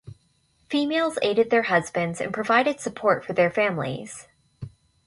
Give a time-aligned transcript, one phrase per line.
[0.67, 4.27] Females aided their husbands and provided support for their families.